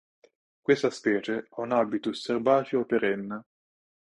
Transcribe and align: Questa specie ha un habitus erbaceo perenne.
Questa 0.61 0.89
specie 0.89 1.45
ha 1.47 1.61
un 1.61 1.73
habitus 1.73 2.27
erbaceo 2.29 2.85
perenne. 2.85 3.37